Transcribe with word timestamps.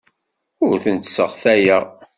Ur 0.65 0.75
tent-sseɣtayeɣ. 0.83 1.83